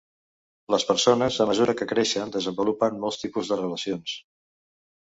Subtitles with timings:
[0.75, 4.21] Les persones, a mesura que creixen, desenvolupen molts tipus de relacions.